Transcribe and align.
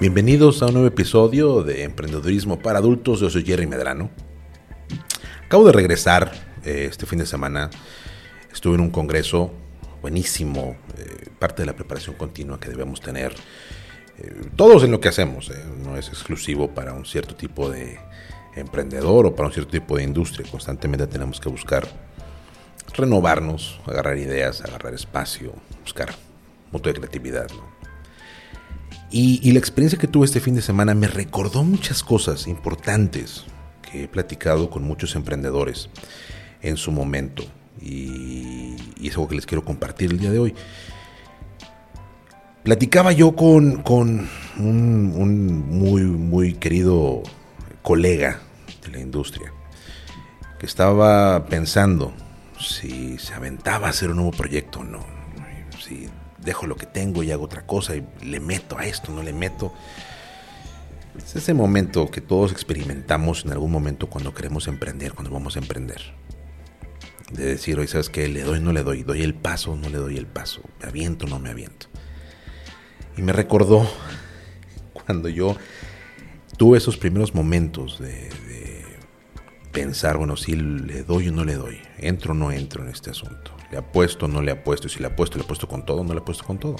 Bienvenidos 0.00 0.62
a 0.62 0.66
un 0.66 0.74
nuevo 0.74 0.86
episodio 0.86 1.64
de 1.64 1.82
Emprendedurismo 1.82 2.60
para 2.60 2.78
Adultos. 2.78 3.18
Yo 3.18 3.30
soy 3.30 3.44
Jerry 3.44 3.66
Medrano. 3.66 4.10
Acabo 5.44 5.66
de 5.66 5.72
regresar 5.72 6.30
eh, 6.64 6.86
este 6.88 7.04
fin 7.04 7.18
de 7.18 7.26
semana. 7.26 7.68
Estuve 8.52 8.76
en 8.76 8.80
un 8.82 8.90
congreso 8.90 9.52
buenísimo, 10.00 10.76
eh, 10.96 11.30
parte 11.40 11.62
de 11.62 11.66
la 11.66 11.74
preparación 11.74 12.14
continua 12.14 12.60
que 12.60 12.68
debemos 12.68 13.00
tener. 13.00 13.34
Eh, 14.18 14.42
todos 14.54 14.84
en 14.84 14.92
lo 14.92 15.00
que 15.00 15.08
hacemos, 15.08 15.50
no 15.84 15.96
es 15.96 16.06
exclusivo 16.10 16.72
para 16.72 16.92
un 16.92 17.04
cierto 17.04 17.34
tipo 17.34 17.68
de 17.68 17.98
emprendedor 18.54 19.26
o 19.26 19.34
para 19.34 19.48
un 19.48 19.52
cierto 19.52 19.72
tipo 19.72 19.96
de 19.96 20.04
industria. 20.04 20.48
Constantemente 20.48 21.08
tenemos 21.08 21.40
que 21.40 21.48
buscar 21.48 21.88
renovarnos, 22.94 23.80
agarrar 23.84 24.16
ideas, 24.16 24.62
agarrar 24.62 24.94
espacio, 24.94 25.54
buscar 25.82 26.14
mutua 26.70 26.92
de 26.92 27.00
creatividad. 27.00 27.48
¿no? 27.50 27.77
Y, 29.10 29.52
la 29.52 29.58
experiencia 29.58 29.98
que 29.98 30.06
tuve 30.06 30.26
este 30.26 30.40
fin 30.40 30.54
de 30.54 30.62
semana 30.62 30.94
me 30.94 31.08
recordó 31.08 31.64
muchas 31.64 32.02
cosas 32.02 32.46
importantes 32.46 33.44
que 33.80 34.04
he 34.04 34.08
platicado 34.08 34.68
con 34.68 34.82
muchos 34.82 35.16
emprendedores 35.16 35.88
en 36.60 36.76
su 36.76 36.92
momento. 36.92 37.44
Y, 37.80 38.76
es 39.02 39.14
algo 39.14 39.28
que 39.28 39.36
les 39.36 39.46
quiero 39.46 39.64
compartir 39.64 40.10
el 40.10 40.18
día 40.18 40.30
de 40.30 40.38
hoy. 40.38 40.54
Platicaba 42.64 43.12
yo 43.12 43.34
con, 43.34 43.82
con 43.82 44.28
un, 44.58 45.68
muy, 45.68 46.02
muy 46.02 46.54
querido 46.54 47.22
colega 47.80 48.40
de 48.84 48.90
la 48.90 49.00
industria 49.00 49.52
que 50.58 50.66
estaba 50.66 51.46
pensando 51.46 52.12
si 52.60 53.16
se 53.18 53.32
aventaba 53.32 53.86
a 53.86 53.90
hacer 53.90 54.10
un 54.10 54.16
nuevo 54.16 54.32
proyecto 54.32 54.80
o 54.80 54.84
no. 54.84 55.06
Si 55.80 56.10
dejo 56.38 56.66
lo 56.66 56.76
que 56.76 56.86
tengo 56.86 57.22
y 57.22 57.30
hago 57.30 57.44
otra 57.44 57.66
cosa 57.66 57.96
y 57.96 58.06
le 58.22 58.40
meto 58.40 58.78
a 58.78 58.86
esto, 58.86 59.12
no 59.12 59.22
le 59.22 59.32
meto. 59.32 59.72
Es 61.16 61.36
ese 61.36 61.54
momento 61.54 62.10
que 62.10 62.20
todos 62.20 62.52
experimentamos 62.52 63.44
en 63.44 63.52
algún 63.52 63.72
momento 63.72 64.08
cuando 64.08 64.34
queremos 64.34 64.68
emprender, 64.68 65.12
cuando 65.12 65.30
vamos 65.30 65.56
a 65.56 65.58
emprender. 65.58 66.00
De 67.32 67.44
decir, 67.44 67.78
hoy 67.78 67.88
sabes 67.88 68.08
que 68.08 68.28
le 68.28 68.42
doy, 68.42 68.60
no 68.60 68.72
le 68.72 68.82
doy, 68.82 69.02
doy 69.02 69.22
el 69.22 69.34
paso, 69.34 69.76
no 69.76 69.88
le 69.88 69.98
doy 69.98 70.16
el 70.16 70.26
paso, 70.26 70.62
me 70.80 70.88
aviento, 70.88 71.26
no 71.26 71.38
me 71.38 71.50
aviento. 71.50 71.86
Y 73.16 73.22
me 73.22 73.32
recordó 73.32 73.86
cuando 74.92 75.28
yo 75.28 75.56
tuve 76.56 76.78
esos 76.78 76.96
primeros 76.96 77.34
momentos 77.34 77.98
de, 77.98 78.30
de 78.30 78.84
pensar, 79.72 80.16
bueno, 80.16 80.36
si 80.36 80.54
le 80.54 81.02
doy 81.02 81.28
o 81.28 81.32
no 81.32 81.44
le 81.44 81.56
doy, 81.56 81.78
entro 81.98 82.32
o 82.32 82.36
no 82.36 82.52
entro 82.52 82.84
en 82.84 82.90
este 82.90 83.10
asunto. 83.10 83.57
Le 83.70 83.78
apuesto, 83.78 84.28
no 84.28 84.42
le 84.42 84.50
apuesto. 84.50 84.86
Y 84.86 84.90
si 84.90 85.00
le 85.00 85.06
apuesto, 85.06 85.38
le 85.38 85.44
apuesto 85.44 85.68
con 85.68 85.84
todo, 85.84 86.04
no 86.04 86.14
le 86.14 86.20
apuesto 86.20 86.44
con 86.44 86.58
todo. 86.58 86.76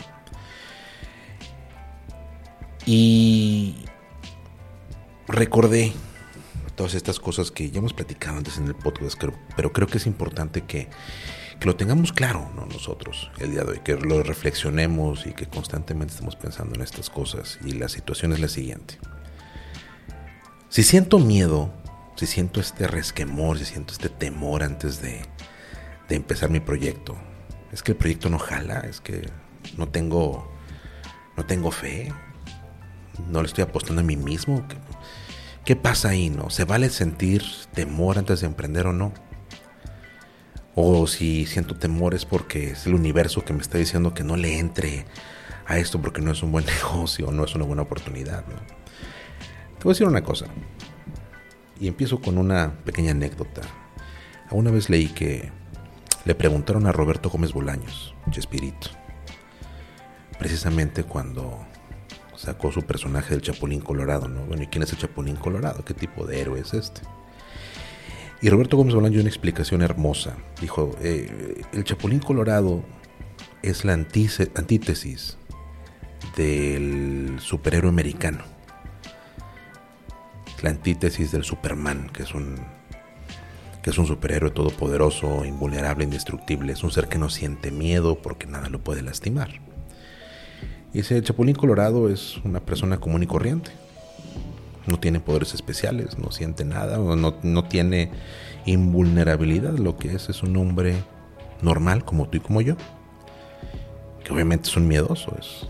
Y 2.87 3.85
recordé 5.27 5.93
todas 6.75 6.95
estas 6.95 7.21
cosas 7.21 7.51
que 7.51 7.71
ya 7.71 7.81
hemos 7.81 7.93
platicado 7.93 8.39
antes 8.39 8.57
en 8.57 8.67
el 8.69 8.75
podcast, 8.75 9.21
pero, 9.57 9.73
creo 9.73 9.89
que 9.89 9.99
es 9.99 10.07
importante 10.07 10.63
que, 10.63 10.89
lo 11.63 11.75
tengamos 11.75 12.13
claro 12.13 12.49
nosotros 12.73 13.33
el 13.41 13.51
día 13.51 13.65
de 13.65 13.73
hoy, 13.73 13.81
que 13.81 13.97
lo 13.97 14.23
reflexionemos 14.23 15.27
y 15.27 15.33
que 15.33 15.47
constantemente 15.47 16.15
estemos 16.15 16.37
pensando 16.37 16.77
en 16.77 16.83
estas 16.83 17.11
cosas. 17.11 17.59
Y 17.65 17.73
la 17.73 17.89
situación 17.89 18.33
es 18.33 18.39
la 18.39 18.47
siguiente. 18.47 18.97
Si 20.69 20.85
siento 20.85 21.19
miedo, 21.19 21.73
si 22.15 22.27
siento 22.27 22.61
este 22.61 22.87
resquemor, 22.87 23.59
si 23.59 23.65
siento 23.65 23.93
este 23.93 24.09
temor 24.09 24.63
antes 24.63 25.03
de, 25.03 25.21
de 26.09 26.17
empezar 26.17 26.51
mi 26.51 26.61
proyecto. 26.61 27.17
Es 27.73 27.83
que 27.83 27.93
el 27.93 27.99
proyecto 27.99 28.31
no 28.31 28.39
jala, 28.39 28.81
es 28.81 29.01
que 29.01 29.29
no 29.77 29.89
tengo, 29.89 30.51
no 31.37 31.45
tengo 31.45 31.71
fe, 31.71 32.13
no 33.29 33.43
le 33.43 33.49
estoy 33.49 33.65
apostando 33.65 34.01
a 34.01 34.05
mí 34.05 34.17
mismo. 34.17 34.67
¿Qué, 34.69 34.77
¿Qué, 35.65 35.77
pasa 35.77 36.11
ahí, 36.11 36.31
no? 36.31 36.51
¿Se 36.51 36.65
vale 36.65 36.89
sentir 36.89 37.43
temor 37.75 38.19
antes 38.19 38.41
de 38.41 38.47
emprender 38.47 38.87
o 38.87 38.93
no? 38.93 39.13
O 40.75 41.07
si 41.07 41.45
siento 41.45 41.75
temor 41.75 42.15
es 42.15 42.25
porque 42.25 42.71
es 42.71 42.87
el 42.87 42.95
universo 42.95 43.45
que 43.45 43.53
me 43.53 43.61
está 43.61 43.79
diciendo 43.79 44.15
que 44.15 44.25
no 44.25 44.37
le 44.37 44.59
entre 44.59 45.05
a 45.67 45.77
esto 45.77 46.01
porque 46.01 46.23
no 46.23 46.33
es 46.33 46.43
un 46.43 46.53
buen 46.53 46.65
negocio, 46.83 47.31
no 47.31 47.45
es 47.45 47.55
una 47.55 47.65
buena 47.65 47.83
oportunidad. 47.83 48.47
¿no? 48.47 48.57
Te 49.79 49.85
voy 49.85 49.91
a 49.91 49.95
decir 49.95 50.07
una 50.07 50.23
cosa. 50.23 50.47
Y 51.81 51.87
empiezo 51.87 52.21
con 52.21 52.39
una 52.39 52.73
pequeña 52.85 53.11
anécdota. 53.11 53.63
Una 54.51 54.71
vez 54.71 54.89
leí 54.89 55.09
que 55.09 55.53
le 56.25 56.35
preguntaron 56.35 56.87
a 56.87 56.93
Roberto 56.93 57.31
Gómez 57.31 57.53
Bolaños, 57.53 58.15
Chespirito, 58.31 58.89
precisamente 60.39 61.05
cuando 61.05 61.67
sacó 62.37 62.71
su 62.71 62.83
personaje 62.83 63.31
del 63.31 63.43
Chapulín 63.43 63.81
Colorado, 63.81 64.29
¿no? 64.29 64.43
Bueno, 64.43 64.63
¿y 64.63 64.69
quién 64.69 64.83
es 64.83 64.93
el 64.93 64.99
Chapulín 64.99 65.37
Colorado? 65.37 65.85
¿Qué 65.85 65.95
tipo 65.95 66.27
de 66.27 66.41
héroe 66.41 66.61
es 66.61 66.75
este? 66.75 67.01
Y 68.41 68.51
Roberto 68.51 68.77
Gómez 68.77 68.95
Bolaños 68.95 69.15
dio 69.15 69.21
una 69.23 69.31
explicación 69.31 69.83
hermosa. 69.83 70.37
Dijo, 70.61 70.95
eh, 71.01 71.63
el 71.73 71.83
Chapulín 71.83 72.21
Colorado 72.21 72.85
es 73.63 73.85
la 73.85 73.95
antítesis 73.95 75.37
del 76.37 77.37
superhéroe 77.41 77.91
americano. 77.91 78.45
La 80.63 80.71
antítesis 80.71 81.33
del 81.33 81.43
Superman, 81.43 82.11
que 82.11 82.23
es 82.23 82.35
un 82.35 82.57
es 83.91 83.99
un 83.99 84.07
superhéroe 84.07 84.51
todopoderoso, 84.51 85.45
invulnerable, 85.45 86.05
indestructible. 86.05 86.73
Es 86.73 86.83
un 86.83 86.91
ser 86.91 87.09
que 87.09 87.19
no 87.19 87.31
siente 87.31 87.71
miedo 87.71 88.19
porque 88.21 88.47
nada 88.47 88.69
lo 88.69 88.79
puede 88.79 89.03
lastimar. 89.03 89.61
Y 90.93 91.01
ese 91.01 91.23
Chapulín 91.23 91.55
Colorado 91.55 92.09
es 92.09 92.39
una 92.45 92.61
persona 92.61 92.99
común 92.99 93.23
y 93.23 93.27
corriente. 93.27 93.71
No 94.87 94.99
tiene 94.99 95.21
poderes 95.21 95.55
especiales, 95.55 96.19
no 96.19 96.31
siente 96.31 96.65
nada, 96.65 96.97
no, 96.97 97.35
no 97.43 97.65
tiene 97.65 98.11
invulnerabilidad. 98.65 99.77
Lo 99.79 99.97
que 99.97 100.15
es 100.15 100.29
es 100.29 100.43
un 100.43 100.57
hombre 100.57 100.95
normal 101.63 102.05
como 102.05 102.29
tú 102.29 102.39
y 102.39 102.41
como 102.41 102.61
yo. 102.61 102.77
Que 104.25 104.33
obviamente 104.33 104.69
es 104.69 104.77
un 104.77 104.89
miedoso. 104.89 105.35
Es... 105.39 105.69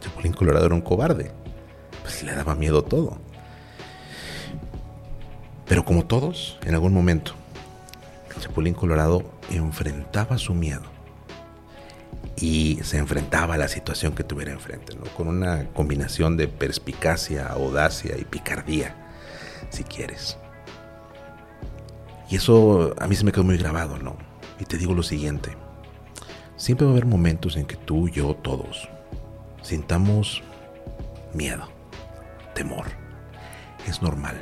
Chapulín 0.00 0.32
Colorado 0.32 0.66
era 0.66 0.74
un 0.74 0.82
cobarde. 0.82 1.32
Pues 2.02 2.22
le 2.22 2.32
daba 2.32 2.54
miedo 2.54 2.82
todo. 2.82 3.18
Pero 5.68 5.84
como 5.84 6.06
todos, 6.06 6.58
en 6.64 6.74
algún 6.74 6.94
momento, 6.94 7.34
el 8.34 8.42
Chapulín 8.42 8.72
Colorado 8.72 9.22
enfrentaba 9.50 10.38
su 10.38 10.54
miedo 10.54 10.82
y 12.36 12.78
se 12.82 12.98
enfrentaba 12.98 13.54
a 13.54 13.58
la 13.58 13.68
situación 13.68 14.14
que 14.14 14.24
tuviera 14.24 14.52
enfrente, 14.52 14.94
¿no? 14.96 15.04
con 15.14 15.28
una 15.28 15.66
combinación 15.74 16.36
de 16.38 16.48
perspicacia, 16.48 17.48
audacia 17.48 18.16
y 18.16 18.24
picardía, 18.24 18.96
si 19.68 19.84
quieres. 19.84 20.38
Y 22.30 22.36
eso 22.36 22.94
a 22.98 23.06
mí 23.06 23.14
se 23.14 23.24
me 23.24 23.32
quedó 23.32 23.44
muy 23.44 23.58
grabado, 23.58 23.98
¿no? 23.98 24.16
Y 24.58 24.64
te 24.64 24.78
digo 24.78 24.94
lo 24.94 25.02
siguiente, 25.02 25.50
siempre 26.56 26.86
va 26.86 26.92
a 26.92 26.94
haber 26.94 27.06
momentos 27.06 27.56
en 27.56 27.66
que 27.66 27.76
tú, 27.76 28.08
yo, 28.08 28.34
todos, 28.34 28.88
sintamos 29.62 30.42
miedo, 31.34 31.68
temor. 32.54 32.86
Es 33.86 34.02
normal 34.02 34.36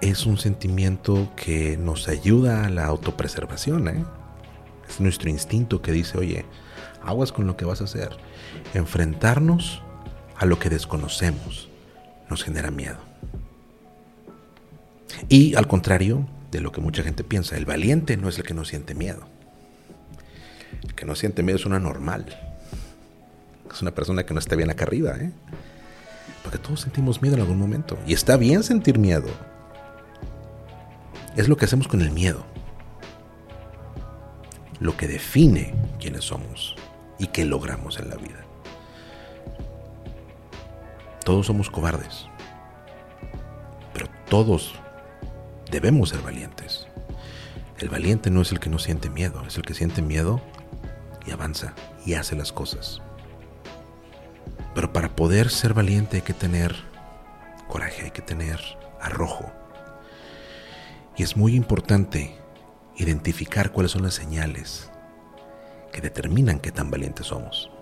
es 0.00 0.26
un 0.26 0.38
sentimiento 0.38 1.32
que 1.36 1.76
nos 1.76 2.08
ayuda 2.08 2.64
a 2.64 2.70
la 2.70 2.86
autopreservación. 2.86 3.88
¿eh? 3.88 4.04
Es 4.88 5.00
nuestro 5.00 5.28
instinto 5.28 5.82
que 5.82 5.92
dice, 5.92 6.18
oye, 6.18 6.44
aguas 7.02 7.32
con 7.32 7.46
lo 7.46 7.56
que 7.56 7.64
vas 7.64 7.80
a 7.80 7.84
hacer. 7.84 8.10
Enfrentarnos 8.74 9.82
a 10.36 10.46
lo 10.46 10.58
que 10.58 10.70
desconocemos 10.70 11.68
nos 12.30 12.44
genera 12.44 12.70
miedo. 12.70 12.98
Y 15.28 15.56
al 15.56 15.66
contrario 15.66 16.26
de 16.52 16.60
lo 16.60 16.70
que 16.70 16.80
mucha 16.80 17.02
gente 17.02 17.24
piensa, 17.24 17.56
el 17.56 17.64
valiente 17.64 18.16
no 18.16 18.28
es 18.28 18.38
el 18.38 18.44
que 18.44 18.54
no 18.54 18.64
siente 18.64 18.94
miedo. 18.94 19.26
El 20.84 20.94
que 20.94 21.06
no 21.06 21.16
siente 21.16 21.42
miedo 21.42 21.56
es 21.56 21.66
una 21.66 21.80
normal. 21.80 22.26
Es 23.72 23.82
una 23.82 23.94
persona 23.94 24.24
que 24.24 24.32
no 24.32 24.40
está 24.40 24.54
bien 24.54 24.70
acá 24.70 24.84
arriba. 24.84 25.16
¿eh? 25.18 25.32
Porque 26.44 26.58
todos 26.58 26.82
sentimos 26.82 27.20
miedo 27.20 27.34
en 27.34 27.42
algún 27.42 27.58
momento. 27.58 27.98
Y 28.06 28.12
está 28.12 28.36
bien 28.36 28.62
sentir 28.62 28.98
miedo 28.98 29.28
es 31.38 31.48
lo 31.48 31.56
que 31.56 31.66
hacemos 31.66 31.86
con 31.86 32.00
el 32.00 32.10
miedo. 32.10 32.44
Lo 34.80 34.96
que 34.96 35.06
define 35.06 35.72
quiénes 36.00 36.24
somos 36.24 36.74
y 37.18 37.28
qué 37.28 37.44
logramos 37.44 37.98
en 37.98 38.10
la 38.10 38.16
vida. 38.16 38.44
todos 41.28 41.44
somos 41.44 41.68
cobardes, 41.68 42.24
pero 43.92 44.06
todos 44.30 44.72
debemos 45.70 46.08
ser 46.08 46.22
valientes. 46.22 46.86
El 47.78 47.90
valiente 47.90 48.30
no 48.30 48.40
es 48.40 48.50
el 48.50 48.58
que 48.60 48.70
no 48.70 48.78
siente 48.78 49.10
miedo, 49.10 49.44
es 49.46 49.58
el 49.58 49.62
que 49.62 49.74
siente 49.74 50.00
miedo 50.00 50.40
y 51.26 51.32
avanza 51.32 51.74
y 52.06 52.14
hace 52.14 52.34
las 52.34 52.50
cosas. 52.50 53.02
Pero 54.74 54.90
para 54.94 55.14
poder 55.14 55.50
ser 55.50 55.74
valiente 55.74 56.16
hay 56.16 56.22
que 56.22 56.32
tener 56.32 56.74
coraje, 57.68 58.04
hay 58.04 58.10
que 58.10 58.22
tener 58.22 58.58
arrojo. 58.98 59.52
Y 61.18 61.24
es 61.24 61.36
muy 61.36 61.56
importante 61.56 62.38
identificar 62.96 63.72
cuáles 63.72 63.90
son 63.90 64.04
las 64.04 64.14
señales 64.14 64.88
que 65.90 66.00
determinan 66.00 66.60
qué 66.60 66.70
tan 66.70 66.92
valientes 66.92 67.26
somos. 67.26 67.72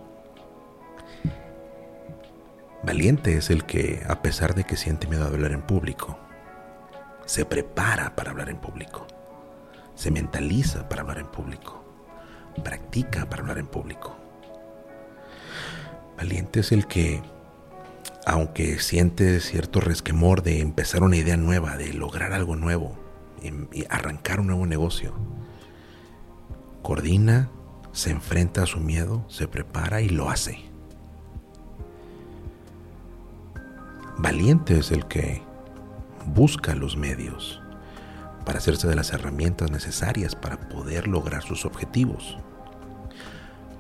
Valiente 2.83 3.37
es 3.37 3.51
el 3.51 3.65
que, 3.65 4.03
a 4.09 4.23
pesar 4.23 4.55
de 4.55 4.65
que 4.65 4.79
siente 4.79 5.07
miedo 5.07 5.25
a 5.25 5.27
hablar 5.27 5.53
en 5.53 5.61
público, 5.61 6.19
se 7.27 7.45
prepara 7.45 8.17
para 8.17 8.31
hablar 8.31 8.49
en 8.49 8.57
público, 8.57 9.07
se 9.95 10.11
mentaliza 10.11 10.89
para 10.89 11.03
hablar 11.03 11.19
en 11.19 11.27
público, 11.27 11.85
practica 12.65 13.29
para 13.29 13.43
hablar 13.43 13.59
en 13.59 13.67
público. 13.67 14.17
Valiente 16.17 16.61
es 16.61 16.73
el 16.73 16.87
que, 16.87 17.23
aunque 18.25 18.79
siente 18.79 19.41
cierto 19.41 19.81
resquemor 19.81 20.43
de 20.43 20.61
empezar 20.61 21.03
una 21.03 21.17
idea 21.17 21.37
nueva, 21.37 21.77
de 21.77 21.93
lograr 21.93 22.33
algo 22.33 22.57
nuevo 22.57 23.06
y 23.43 23.85
arrancar 23.89 24.41
un 24.41 24.49
nuevo 24.49 24.67
negocio, 24.67 25.15
coordina, 26.83 27.51
se 27.93 28.11
enfrenta 28.11 28.63
a 28.63 28.67
su 28.67 28.79
miedo, 28.79 29.25
se 29.29 29.49
prepara 29.49 30.01
y 30.03 30.09
lo 30.09 30.29
hace. 30.31 30.59
Valiente 34.19 34.79
es 34.79 34.93
el 34.93 35.07
que 35.07 35.43
busca 36.27 36.75
los 36.75 36.97
medios 36.97 37.63
para 38.45 38.59
hacerse 38.59 38.87
de 38.87 38.95
las 38.95 39.13
herramientas 39.13 39.71
necesarias 39.71 40.35
para 40.35 40.69
poder 40.69 41.09
lograr 41.09 41.43
sus 41.43 41.65
objetivos. 41.65 42.39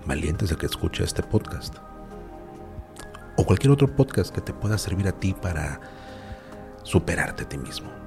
Valiente 0.05 0.45
es 0.45 0.51
el 0.51 0.59
que 0.59 0.67
escucha 0.67 1.05
este 1.05 1.23
podcast. 1.23 1.77
O 3.37 3.45
cualquier 3.45 3.73
otro 3.73 3.95
podcast 3.95 4.35
que 4.35 4.41
te 4.41 4.53
pueda 4.53 4.79
servir 4.79 5.09
a 5.09 5.13
ti 5.13 5.35
para 5.35 5.81
superarte 6.83 7.45
a 7.45 7.49
ti 7.49 7.59
mismo. 7.59 8.06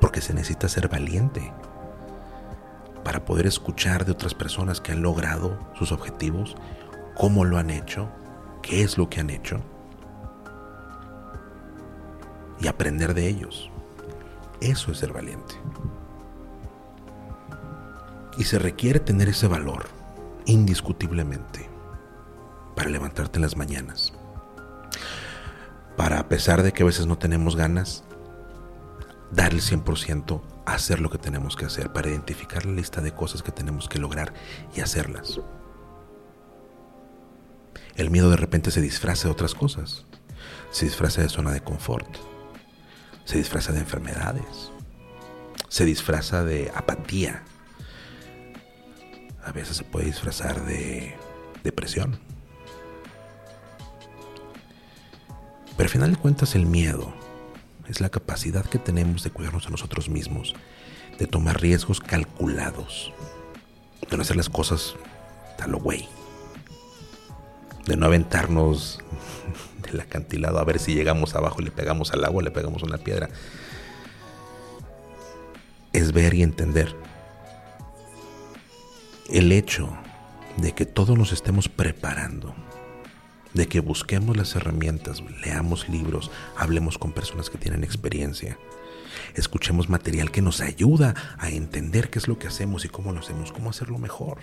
Porque 0.00 0.20
se 0.20 0.34
necesita 0.34 0.68
ser 0.68 0.88
valiente 0.88 1.52
para 3.04 3.24
poder 3.24 3.46
escuchar 3.46 4.04
de 4.04 4.12
otras 4.12 4.34
personas 4.34 4.80
que 4.80 4.92
han 4.92 5.02
logrado 5.02 5.58
sus 5.74 5.92
objetivos, 5.92 6.56
cómo 7.14 7.44
lo 7.44 7.58
han 7.58 7.70
hecho, 7.70 8.08
qué 8.62 8.82
es 8.82 8.98
lo 8.98 9.08
que 9.08 9.20
han 9.20 9.30
hecho 9.30 9.60
y 12.60 12.66
aprender 12.66 13.14
de 13.14 13.28
ellos. 13.28 13.70
Eso 14.60 14.92
es 14.92 14.98
ser 14.98 15.12
valiente. 15.12 15.54
Y 18.36 18.44
se 18.44 18.58
requiere 18.58 19.00
tener 19.00 19.28
ese 19.28 19.48
valor, 19.48 19.86
indiscutiblemente, 20.46 21.68
para 22.74 22.90
levantarte 22.90 23.38
en 23.38 23.42
las 23.42 23.56
mañanas. 23.56 24.12
Para, 25.96 26.20
a 26.20 26.28
pesar 26.28 26.62
de 26.62 26.72
que 26.72 26.82
a 26.82 26.86
veces 26.86 27.06
no 27.06 27.18
tenemos 27.18 27.56
ganas, 27.56 28.04
dar 29.30 29.52
el 29.52 29.60
100%, 29.60 30.42
hacer 30.66 31.00
lo 31.00 31.10
que 31.10 31.18
tenemos 31.18 31.56
que 31.56 31.66
hacer, 31.66 31.92
para 31.92 32.08
identificar 32.08 32.66
la 32.66 32.72
lista 32.72 33.00
de 33.00 33.12
cosas 33.12 33.42
que 33.42 33.52
tenemos 33.52 33.88
que 33.88 33.98
lograr 33.98 34.32
y 34.74 34.80
hacerlas. 34.80 35.40
El 37.96 38.10
miedo 38.10 38.30
de 38.30 38.36
repente 38.36 38.70
se 38.70 38.80
disfraza 38.80 39.28
de 39.28 39.32
otras 39.32 39.54
cosas. 39.54 40.04
Se 40.70 40.84
disfraza 40.84 41.22
de 41.22 41.28
zona 41.28 41.50
de 41.50 41.60
confort 41.60 42.16
se 43.28 43.36
disfraza 43.36 43.72
de 43.72 43.80
enfermedades, 43.80 44.72
se 45.68 45.84
disfraza 45.84 46.44
de 46.44 46.72
apatía, 46.74 47.44
a 49.44 49.52
veces 49.52 49.76
se 49.76 49.84
puede 49.84 50.06
disfrazar 50.06 50.64
de 50.64 51.14
depresión. 51.62 52.18
Pero 55.76 55.86
al 55.86 55.90
final 55.90 56.12
de 56.12 56.16
cuentas 56.16 56.54
el 56.54 56.64
miedo 56.64 57.12
es 57.88 58.00
la 58.00 58.10
capacidad 58.10 58.64
que 58.64 58.78
tenemos 58.78 59.22
de 59.22 59.30
cuidarnos 59.30 59.66
a 59.66 59.70
nosotros 59.70 60.08
mismos, 60.08 60.54
de 61.18 61.26
tomar 61.26 61.60
riesgos 61.60 62.00
calculados, 62.00 63.12
de 64.10 64.16
no 64.16 64.22
hacer 64.22 64.36
las 64.36 64.48
cosas 64.48 64.94
a 65.58 65.66
lo 65.66 65.78
güey, 65.78 66.08
de 67.86 67.96
no 67.96 68.06
aventarnos 68.06 69.00
el 69.92 70.00
acantilado 70.00 70.58
a 70.58 70.64
ver 70.64 70.78
si 70.78 70.94
llegamos 70.94 71.34
abajo, 71.34 71.60
le 71.60 71.70
pegamos 71.70 72.12
al 72.12 72.24
agua, 72.24 72.42
le 72.42 72.50
pegamos 72.50 72.82
una 72.82 72.98
piedra. 72.98 73.30
Es 75.92 76.12
ver 76.12 76.34
y 76.34 76.42
entender 76.42 76.94
el 79.30 79.52
hecho 79.52 79.96
de 80.56 80.72
que 80.72 80.86
todos 80.86 81.16
nos 81.16 81.32
estemos 81.32 81.68
preparando, 81.68 82.54
de 83.54 83.68
que 83.68 83.80
busquemos 83.80 84.36
las 84.36 84.54
herramientas, 84.54 85.22
leamos 85.44 85.88
libros, 85.88 86.30
hablemos 86.56 86.98
con 86.98 87.12
personas 87.12 87.50
que 87.50 87.58
tienen 87.58 87.84
experiencia, 87.84 88.58
escuchemos 89.34 89.88
material 89.88 90.30
que 90.30 90.42
nos 90.42 90.60
ayuda 90.60 91.14
a 91.38 91.50
entender 91.50 92.10
qué 92.10 92.18
es 92.18 92.28
lo 92.28 92.38
que 92.38 92.48
hacemos 92.48 92.84
y 92.84 92.88
cómo 92.88 93.12
lo 93.12 93.20
hacemos, 93.20 93.52
cómo 93.52 93.70
hacerlo 93.70 93.98
mejor. 93.98 94.38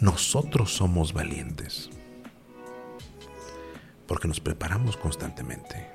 Nosotros 0.00 0.74
somos 0.74 1.12
valientes 1.12 1.90
porque 4.06 4.26
nos 4.26 4.40
preparamos 4.40 4.96
constantemente. 4.96 5.86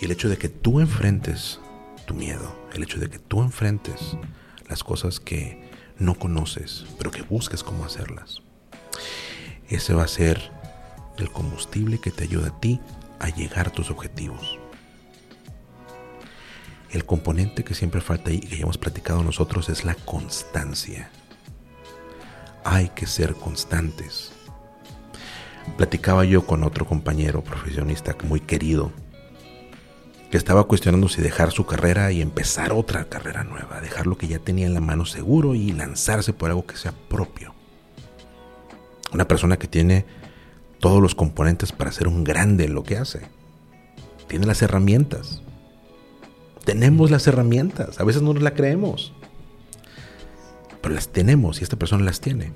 Y 0.00 0.04
el 0.04 0.10
hecho 0.10 0.28
de 0.28 0.36
que 0.36 0.48
tú 0.48 0.80
enfrentes 0.80 1.60
tu 2.06 2.14
miedo, 2.14 2.54
el 2.74 2.82
hecho 2.82 2.98
de 2.98 3.08
que 3.08 3.18
tú 3.18 3.42
enfrentes 3.42 4.16
las 4.68 4.82
cosas 4.82 5.20
que 5.20 5.70
no 5.98 6.14
conoces, 6.18 6.84
pero 6.98 7.10
que 7.10 7.22
busques 7.22 7.62
cómo 7.62 7.84
hacerlas, 7.84 8.42
ese 9.68 9.94
va 9.94 10.04
a 10.04 10.08
ser 10.08 10.52
el 11.22 11.30
combustible 11.30 11.98
que 11.98 12.10
te 12.10 12.24
ayuda 12.24 12.48
a 12.48 12.60
ti 12.60 12.80
a 13.18 13.28
llegar 13.28 13.68
a 13.68 13.72
tus 13.72 13.90
objetivos. 13.90 14.58
El 16.90 17.04
componente 17.04 17.64
que 17.64 17.74
siempre 17.74 18.00
falta 18.00 18.30
ahí, 18.30 18.40
que 18.40 18.56
ya 18.56 18.62
hemos 18.62 18.78
platicado 18.78 19.22
nosotros, 19.22 19.68
es 19.68 19.84
la 19.84 19.94
constancia. 19.94 21.10
Hay 22.64 22.88
que 22.90 23.06
ser 23.06 23.34
constantes. 23.34 24.32
Platicaba 25.76 26.24
yo 26.24 26.46
con 26.46 26.62
otro 26.62 26.86
compañero 26.86 27.42
profesionista 27.42 28.16
muy 28.24 28.40
querido, 28.40 28.92
que 30.30 30.36
estaba 30.36 30.64
cuestionando 30.64 31.08
si 31.08 31.22
dejar 31.22 31.52
su 31.52 31.66
carrera 31.66 32.12
y 32.12 32.20
empezar 32.20 32.72
otra 32.72 33.04
carrera 33.04 33.44
nueva, 33.44 33.80
dejar 33.80 34.06
lo 34.06 34.16
que 34.16 34.28
ya 34.28 34.38
tenía 34.38 34.66
en 34.66 34.74
la 34.74 34.80
mano 34.80 35.04
seguro 35.04 35.54
y 35.54 35.72
lanzarse 35.72 36.32
por 36.32 36.50
algo 36.50 36.66
que 36.66 36.76
sea 36.76 36.92
propio. 37.08 37.54
Una 39.12 39.28
persona 39.28 39.56
que 39.56 39.68
tiene 39.68 40.04
todos 40.80 41.02
los 41.02 41.14
componentes 41.14 41.72
para 41.72 41.92
ser 41.92 42.08
un 42.08 42.24
grande 42.24 42.64
en 42.64 42.74
lo 42.74 42.82
que 42.82 42.96
hace. 42.96 43.22
Tiene 44.28 44.46
las 44.46 44.62
herramientas. 44.62 45.42
Tenemos 46.64 47.10
las 47.10 47.26
herramientas. 47.26 48.00
A 48.00 48.04
veces 48.04 48.22
no 48.22 48.34
nos 48.34 48.42
las 48.42 48.52
creemos. 48.52 49.12
Pero 50.80 50.94
las 50.94 51.08
tenemos 51.08 51.60
y 51.60 51.64
esta 51.64 51.76
persona 51.76 52.04
las 52.04 52.20
tiene. 52.20 52.52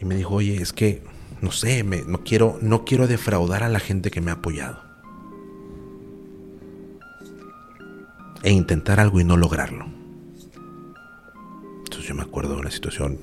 Y 0.00 0.04
me 0.04 0.14
dijo, 0.14 0.34
oye, 0.34 0.60
es 0.60 0.72
que 0.72 1.02
no 1.40 1.52
sé, 1.52 1.84
no, 1.84 2.24
quiero, 2.24 2.58
no 2.60 2.84
quiero 2.84 3.06
defraudar 3.06 3.62
a 3.62 3.68
la 3.68 3.80
gente 3.80 4.10
que 4.10 4.20
me 4.20 4.30
ha 4.30 4.34
apoyado. 4.34 4.80
E 8.42 8.52
intentar 8.52 9.00
algo 9.00 9.20
y 9.20 9.24
no 9.24 9.36
lograrlo. 9.36 9.86
Entonces 11.78 12.06
yo 12.06 12.14
me 12.14 12.22
acuerdo 12.22 12.54
de 12.54 12.60
una 12.60 12.70
situación, 12.70 13.18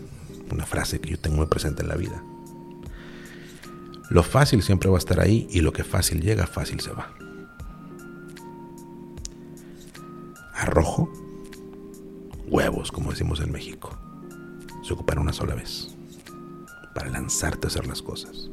una 0.52 0.66
frase 0.66 1.00
que 1.00 1.12
yo 1.12 1.20
tengo 1.20 1.38
muy 1.38 1.48
presente 1.48 1.84
en 1.84 1.90
la 1.90 1.96
vida. 1.96 2.24
Lo 4.10 4.24
fácil 4.24 4.62
siempre 4.62 4.90
va 4.90 4.98
a 4.98 5.00
estar 5.00 5.20
ahí 5.20 5.48
y 5.50 5.62
lo 5.62 5.74
que 5.74 5.84
fácil 5.84 6.22
llega, 6.22 6.46
fácil 6.46 6.80
se 6.80 6.92
va. 6.92 7.12
Arrojo, 10.54 11.12
huevos, 12.48 12.92
como 12.92 13.12
decimos 13.12 13.40
en 13.40 13.52
México. 13.52 13.98
Se 14.84 14.94
ocupan 14.94 15.20
una 15.20 15.34
sola 15.34 15.56
vez 15.56 15.96
para 16.94 17.10
lanzarte 17.10 17.68
a 17.68 17.70
hacer 17.70 17.88
las 17.88 18.02
cosas. 18.02 18.50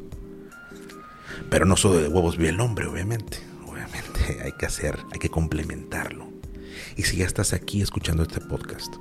Pero 1.50 1.66
no 1.66 1.76
solo 1.76 1.98
de 1.98 2.08
huevos 2.08 2.36
vive 2.36 2.50
el 2.50 2.60
hombre, 2.60 2.86
obviamente. 2.86 3.38
Obviamente 3.66 4.40
hay 4.44 4.52
que 4.52 4.66
hacer, 4.66 4.98
hay 5.12 5.18
que 5.18 5.28
complementarlo. 5.28 6.26
Y 6.96 7.02
si 7.02 7.18
ya 7.18 7.26
estás 7.26 7.52
aquí 7.52 7.82
escuchando 7.82 8.22
este 8.22 8.40
podcast, 8.40 8.94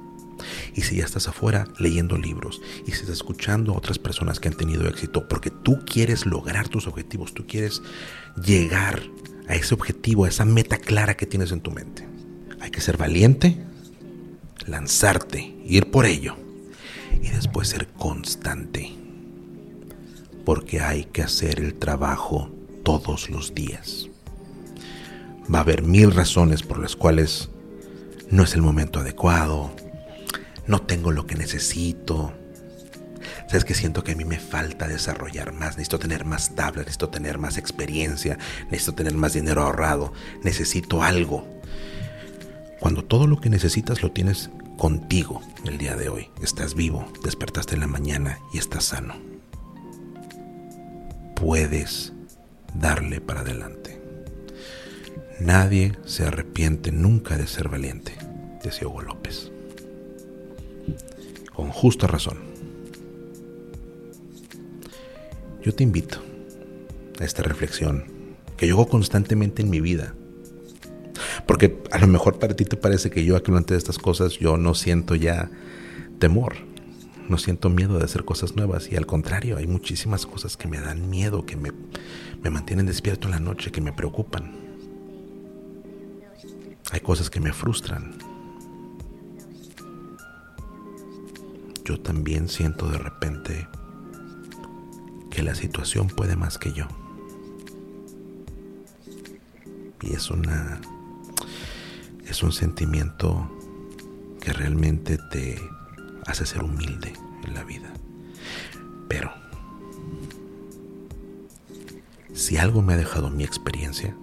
y 0.76 0.82
si 0.82 0.98
ya 0.98 1.06
estás 1.06 1.28
afuera 1.28 1.68
leyendo 1.78 2.18
libros, 2.18 2.62
y 2.86 2.92
si 2.92 3.02
estás 3.02 3.18
escuchando 3.18 3.74
a 3.74 3.78
otras 3.78 4.00
personas 4.00 4.40
que 4.40 4.48
han 4.48 4.56
tenido 4.56 4.88
éxito, 4.88 5.28
porque 5.28 5.50
tú 5.50 5.80
quieres 5.86 6.26
lograr 6.26 6.70
tus 6.70 6.88
objetivos, 6.88 7.34
tú 7.34 7.46
quieres 7.48 7.82
llegar 8.44 9.02
a 9.48 9.56
ese 9.56 9.74
objetivo, 9.74 10.26
a 10.26 10.30
esa 10.30 10.46
meta 10.46 10.78
clara 10.78 11.16
que 11.16 11.26
tienes 11.26 11.52
en 11.52 11.62
tu 11.62 11.72
mente. 11.72 12.08
Hay 12.60 12.72
que 12.72 12.82
ser 12.82 12.98
valiente, 12.98 13.58
lanzarte, 14.66 15.56
ir 15.66 15.92
por 15.92 16.06
ello, 16.06 16.36
y 17.22 17.30
después 17.30 17.68
ser 17.68 17.88
constante 17.88 19.02
porque 20.46 20.82
hay 20.82 21.06
que 21.06 21.22
hacer 21.22 21.60
el 21.60 21.76
trabajo 21.76 22.50
todos 22.84 23.30
los 23.30 23.54
días. 23.54 24.10
Va 25.54 25.60
a 25.60 25.62
haber 25.62 25.84
mil 25.84 26.12
razones 26.12 26.64
por 26.64 26.80
las 26.80 26.96
cuales 26.96 27.50
no 28.30 28.44
es 28.44 28.54
el 28.54 28.62
momento 28.62 29.00
adecuado, 29.00 29.72
no 30.72 30.82
tengo 30.82 31.12
lo 31.12 31.28
que 31.28 31.36
necesito. 31.36 32.32
Sabes 33.48 33.66
que 33.66 33.76
siento 33.76 34.06
que 34.06 34.14
a 34.14 34.16
mí 34.16 34.24
me 34.24 34.40
falta 34.40 34.88
desarrollar 34.88 35.52
más, 35.52 35.72
necesito 35.72 36.00
tener 36.00 36.24
más 36.24 36.56
tablas, 36.56 36.86
necesito 36.86 37.10
tener 37.10 37.38
más 37.38 37.58
experiencia, 37.58 38.40
necesito 38.72 38.94
tener 38.94 39.14
más 39.14 39.34
dinero 39.34 39.64
ahorrado, 39.64 40.14
necesito 40.44 41.04
algo. 41.04 41.46
Cuando 42.80 43.04
todo 43.04 43.28
lo 43.28 43.42
que 43.42 43.50
necesitas 43.50 44.02
lo 44.02 44.14
tienes 44.14 44.50
contigo 44.78 45.42
el 45.66 45.78
día 45.78 45.98
de 45.98 46.08
hoy, 46.08 46.30
estás 46.42 46.74
vivo, 46.74 47.06
despertaste 47.22 47.76
en 47.76 47.82
la 47.82 47.88
mañana 47.88 48.40
y 48.54 48.58
estás 48.58 48.86
sano. 48.86 49.16
Puedes 51.36 52.14
darle 52.76 53.20
para 53.20 53.42
adelante. 53.42 54.02
Nadie 55.42 55.98
se 56.06 56.26
arrepiente 56.26 56.94
nunca 56.94 57.38
de 57.38 57.48
ser 57.48 57.68
valiente, 57.68 58.14
decía 58.64 58.88
Hugo 58.88 59.02
López 59.02 59.52
con 61.54 61.70
justa 61.70 62.08
razón. 62.08 62.40
Yo 65.64 65.74
te 65.74 65.84
invito 65.84 66.20
a 67.20 67.24
esta 67.24 67.44
reflexión 67.44 68.06
que 68.58 68.68
yo 68.68 68.76
hago 68.76 68.88
constantemente 68.88 69.62
en 69.62 69.70
mi 69.70 69.80
vida. 69.80 70.14
Porque 71.48 71.82
a 71.92 72.00
lo 72.00 72.08
mejor 72.08 72.40
para 72.40 72.56
ti 72.56 72.66
te 72.66 72.78
parece 72.78 73.10
que 73.10 73.26
yo 73.26 73.36
aquí 73.36 73.52
de 73.52 73.78
estas 73.78 73.98
cosas 73.98 74.34
yo 74.34 74.58
no 74.58 74.74
siento 74.74 75.16
ya 75.16 75.50
temor, 76.20 76.56
no 77.28 77.38
siento 77.38 77.70
miedo 77.70 77.98
de 77.98 78.06
hacer 78.06 78.24
cosas 78.24 78.56
nuevas 78.56 78.92
y 78.92 78.96
al 78.96 79.06
contrario, 79.06 79.58
hay 79.58 79.68
muchísimas 79.68 80.26
cosas 80.26 80.58
que 80.58 80.68
me 80.68 80.80
dan 80.80 81.10
miedo, 81.10 81.46
que 81.46 81.56
me, 81.56 81.72
me 82.42 82.50
mantienen 82.50 82.86
despierto 82.86 83.28
en 83.28 83.32
la 83.32 83.40
noche, 83.40 83.72
que 83.72 83.82
me 83.82 83.94
preocupan. 83.94 84.52
Hay 86.92 87.00
cosas 87.00 87.30
que 87.30 87.40
me 87.40 87.54
frustran, 87.54 88.16
yo 91.86 92.00
también 92.00 92.48
siento 92.48 92.88
de 92.90 92.98
repente 92.98 93.68
que 95.30 95.44
la 95.44 95.56
situación 95.56 96.08
puede 96.08 96.36
más 96.36 96.58
que 96.58 96.74
yo. 96.74 96.88
Y 100.02 100.14
es 100.14 100.30
una 100.30 100.82
es 102.28 102.44
un 102.44 102.52
sentimiento 102.52 103.50
que 104.40 104.54
realmente 104.54 105.18
te 105.18 105.60
hace 106.26 106.46
ser 106.46 106.64
humilde 106.64 107.14
en 107.46 107.54
la 107.54 107.64
vida. 107.64 107.92
Pero 109.10 109.32
si 112.34 112.58
algo 112.58 112.82
me 112.82 112.94
ha 112.94 112.98
dejado 112.98 113.30
mi 113.30 113.44
experiencia, 113.44 114.16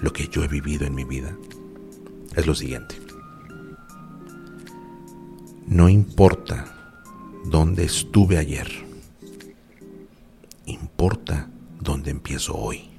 lo 0.00 0.12
que 0.12 0.28
yo 0.28 0.42
he 0.42 0.48
vivido 0.48 0.86
en 0.86 0.94
mi 0.94 1.04
vida, 1.04 1.36
es 2.36 2.46
lo 2.46 2.54
siguiente. 2.54 2.99
No 5.70 5.88
importa 5.88 6.66
dónde 7.44 7.84
estuve 7.84 8.38
ayer, 8.38 8.68
importa 10.66 11.48
dónde 11.78 12.10
empiezo 12.10 12.56
hoy. 12.56 12.90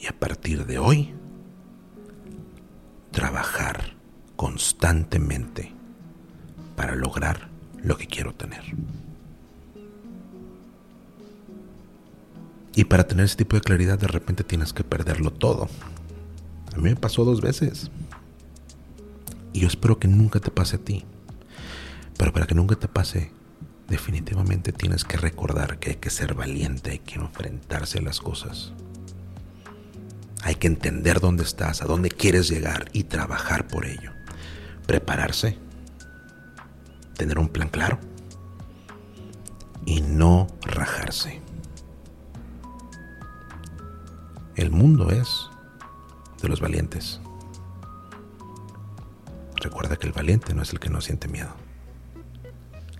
Y 0.00 0.06
a 0.06 0.16
partir 0.16 0.66
de 0.66 0.78
hoy, 0.78 1.12
trabajar 3.10 3.96
constantemente 4.36 5.74
para 6.76 6.94
lograr 6.94 7.48
lo 7.82 7.96
que 7.96 8.06
quiero 8.06 8.32
tener. 8.32 8.62
Y 12.76 12.84
para 12.84 13.08
tener 13.08 13.24
ese 13.24 13.34
tipo 13.34 13.56
de 13.56 13.62
claridad 13.62 13.98
de 13.98 14.06
repente 14.06 14.44
tienes 14.44 14.72
que 14.72 14.84
perderlo 14.84 15.32
todo. 15.32 15.68
A 16.72 16.76
mí 16.76 16.90
me 16.90 16.94
pasó 16.94 17.24
dos 17.24 17.40
veces. 17.40 17.90
Y 19.52 19.60
yo 19.60 19.68
espero 19.68 19.98
que 19.98 20.08
nunca 20.08 20.40
te 20.40 20.50
pase 20.50 20.76
a 20.76 20.78
ti. 20.78 21.04
Pero 22.16 22.32
para 22.32 22.46
que 22.46 22.54
nunca 22.54 22.76
te 22.76 22.88
pase, 22.88 23.32
definitivamente 23.88 24.72
tienes 24.72 25.04
que 25.04 25.16
recordar 25.16 25.78
que 25.78 25.90
hay 25.90 25.96
que 25.96 26.10
ser 26.10 26.34
valiente, 26.34 26.90
hay 26.90 26.98
que 26.98 27.14
enfrentarse 27.14 27.98
a 27.98 28.02
las 28.02 28.20
cosas. 28.20 28.72
Hay 30.42 30.54
que 30.56 30.66
entender 30.66 31.20
dónde 31.20 31.42
estás, 31.42 31.82
a 31.82 31.86
dónde 31.86 32.10
quieres 32.10 32.48
llegar 32.48 32.90
y 32.92 33.04
trabajar 33.04 33.66
por 33.66 33.86
ello. 33.86 34.12
Prepararse, 34.86 35.58
tener 37.16 37.38
un 37.38 37.48
plan 37.48 37.68
claro 37.68 37.98
y 39.84 40.00
no 40.00 40.46
rajarse. 40.62 41.40
El 44.54 44.70
mundo 44.70 45.10
es 45.10 45.48
de 46.42 46.48
los 46.48 46.60
valientes. 46.60 47.20
Recuerda 49.60 49.96
que 49.96 50.06
el 50.06 50.12
valiente 50.12 50.54
no 50.54 50.62
es 50.62 50.72
el 50.72 50.78
que 50.78 50.88
no 50.88 51.00
siente 51.00 51.26
miedo. 51.26 51.50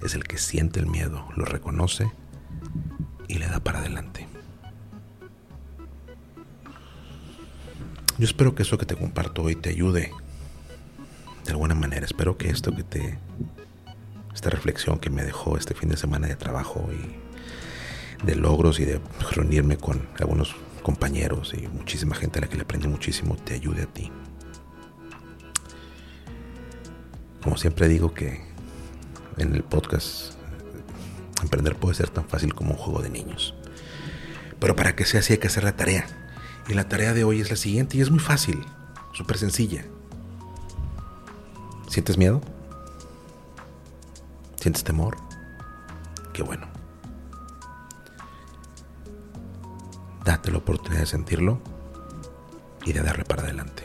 Es 0.03 0.15
el 0.15 0.25
que 0.25 0.38
siente 0.38 0.81
el 0.81 0.87
miedo, 0.87 1.29
lo 1.37 1.45
reconoce 1.45 2.11
y 3.29 3.38
le 3.38 3.47
da 3.47 3.61
para 3.61 3.79
adelante. 3.79 4.27
Yo 8.19 8.25
espero 8.25 8.57
que 8.57 8.62
eso 8.62 8.79
que 8.79 8.87
te 8.87 8.97
comparto 8.97 9.43
hoy 9.43 9.55
te 9.55 9.71
ayude 9.71 10.11
de 11.45 11.50
alguna 11.53 11.77
manera. 11.77 12.05
Espero 12.05 12.37
que 12.37 12.50
esto 12.50 12.75
que 12.75 12.83
te 12.83 13.19
esta 14.35 14.50
reflexión 14.50 14.99
que 14.99 15.11
me 15.11 15.25
dejó 15.25 15.57
este 15.57 15.75
fin 15.75 15.88
de 15.88 15.97
semana 15.97 16.27
de 16.27 16.37
trabajo 16.37 16.88
y 16.93 18.25
de 18.25 18.35
logros 18.35 18.81
y 18.81 18.85
de 18.85 19.00
reunirme 19.31 19.77
con 19.77 20.09
algunos 20.19 20.55
compañeros 20.83 21.55
y 21.55 21.67
muchísima 21.69 22.15
gente 22.15 22.38
a 22.38 22.43
la 22.43 22.49
que 22.49 22.57
le 22.57 22.62
aprendí 22.62 22.88
muchísimo 22.88 23.37
te 23.37 23.55
ayude 23.55 23.83
a 23.83 23.87
ti. 23.87 24.11
Como 27.42 27.57
siempre 27.57 27.88
digo 27.88 28.14
que 28.14 28.40
en 29.37 29.54
el 29.54 29.62
podcast 29.62 30.35
emprender 31.42 31.76
puede 31.76 31.95
ser 31.95 32.11
tan 32.11 32.28
fácil 32.28 32.54
como 32.54 32.73
un 32.73 32.76
juego 32.76 33.02
de 33.02 33.11
niños. 33.11 33.54
Pero 34.59 34.75
para 34.75 34.97
que 34.97 35.04
sea 35.04 35.21
así 35.21 35.35
hay 35.35 35.38
que 35.38 35.47
hacer 35.47 35.64
la 35.64 35.76
tarea. 35.76 36.07
Y 36.68 36.75
la 36.75 36.88
tarea 36.88 37.14
de 37.14 37.25
hoy 37.25 37.40
es 37.40 37.50
la 37.50 37.57
siguiente 37.57 37.97
y 37.97 38.00
es 38.00 38.11
muy 38.11 38.21
fácil, 38.21 38.64
súper 39.12 39.38
sencilla. 39.38 39.85
¿Sientes 41.88 42.18
miedo? 42.18 42.42
¿Sientes 44.57 44.85
temor? 44.85 45.16
Qué 46.33 46.42
bueno. 46.42 46.66
Date 50.25 50.50
la 50.50 50.59
oportunidad 50.59 51.00
de 51.00 51.07
sentirlo 51.07 51.61
y 52.85 52.92
de 52.92 53.00
darle 53.00 53.25
para 53.25 53.42
adelante. 53.42 53.77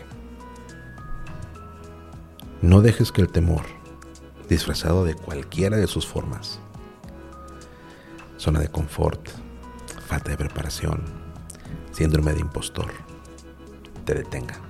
No 2.63 2.79
dejes 2.79 3.11
que 3.11 3.19
el 3.19 3.27
temor, 3.27 3.63
disfrazado 4.47 5.03
de 5.03 5.15
cualquiera 5.15 5.75
de 5.75 5.85
sus 5.85 6.07
formas, 6.07 6.61
zona 8.37 8.61
de 8.61 8.69
confort, 8.69 9.19
falta 10.07 10.29
de 10.31 10.37
preparación, 10.37 11.03
síndrome 11.91 12.31
de 12.31 12.39
impostor, 12.39 12.89
te 14.05 14.13
detenga. 14.13 14.61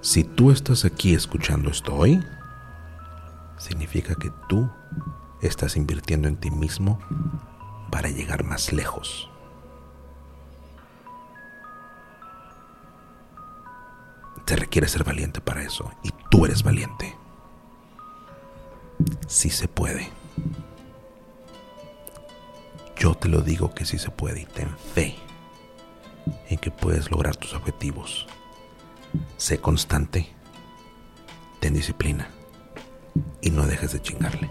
Si 0.00 0.24
tú 0.24 0.50
estás 0.50 0.86
aquí 0.86 1.12
escuchando 1.12 1.68
esto 1.68 1.94
hoy, 1.94 2.24
significa 3.58 4.14
que 4.14 4.32
tú 4.48 4.66
estás 5.42 5.76
invirtiendo 5.76 6.26
en 6.26 6.36
ti 6.36 6.50
mismo 6.50 6.98
para 7.90 8.08
llegar 8.08 8.44
más 8.44 8.72
lejos. 8.72 9.29
Se 14.50 14.56
requiere 14.56 14.88
ser 14.88 15.04
valiente 15.04 15.40
para 15.40 15.62
eso. 15.62 15.92
Y 16.02 16.10
tú 16.28 16.44
eres 16.44 16.64
valiente. 16.64 17.14
Sí 19.28 19.48
se 19.48 19.68
puede. 19.68 20.10
Yo 22.96 23.14
te 23.14 23.28
lo 23.28 23.42
digo 23.42 23.72
que 23.72 23.84
sí 23.84 23.96
se 23.96 24.10
puede 24.10 24.40
y 24.40 24.46
ten 24.46 24.68
fe 24.92 25.14
en 26.48 26.58
que 26.58 26.72
puedes 26.72 27.12
lograr 27.12 27.36
tus 27.36 27.54
objetivos. 27.54 28.26
Sé 29.36 29.60
constante, 29.60 30.28
ten 31.60 31.72
disciplina 31.72 32.26
y 33.40 33.52
no 33.52 33.68
dejes 33.68 33.92
de 33.92 34.02
chingarle. 34.02 34.48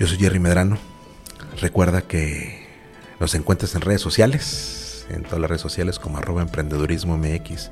Yo 0.00 0.08
soy 0.08 0.18
Jerry 0.18 0.40
Medrano. 0.40 0.76
Recuerda 1.60 2.02
que 2.02 2.66
nos 3.20 3.36
encuentras 3.36 3.76
en 3.76 3.82
redes 3.82 4.00
sociales 4.00 4.77
en 5.08 5.22
todas 5.22 5.40
las 5.40 5.50
redes 5.50 5.62
sociales 5.62 5.98
como 5.98 6.18
arroba 6.18 6.42
emprendedurismo 6.42 7.16
MX. 7.16 7.70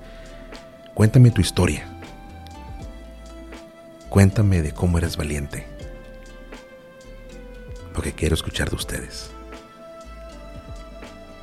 Cuéntame 0.94 1.30
tu 1.30 1.40
historia. 1.40 1.86
Cuéntame 4.08 4.62
de 4.62 4.72
cómo 4.72 4.98
eres 4.98 5.16
valiente. 5.16 5.66
Lo 7.94 8.02
que 8.02 8.12
quiero 8.12 8.34
escuchar 8.34 8.70
de 8.70 8.76
ustedes. 8.76 9.30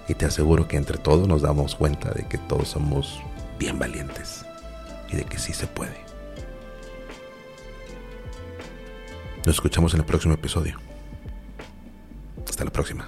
Y 0.07 0.15
te 0.15 0.25
aseguro 0.25 0.67
que 0.67 0.77
entre 0.77 0.97
todos 0.97 1.27
nos 1.27 1.41
damos 1.41 1.75
cuenta 1.75 2.11
de 2.11 2.25
que 2.27 2.37
todos 2.37 2.69
somos 2.69 3.21
bien 3.59 3.79
valientes 3.79 4.45
y 5.11 5.15
de 5.15 5.23
que 5.23 5.37
sí 5.37 5.53
se 5.53 5.67
puede. 5.67 5.97
Nos 9.45 9.55
escuchamos 9.55 9.93
en 9.93 9.99
el 9.99 10.05
próximo 10.05 10.33
episodio. 10.33 10.79
Hasta 12.47 12.63
la 12.65 12.71
próxima. 12.71 13.07